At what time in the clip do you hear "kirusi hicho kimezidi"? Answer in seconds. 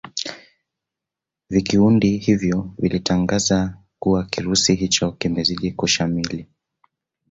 4.25-5.71